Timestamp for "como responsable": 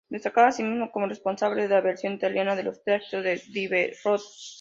0.91-1.67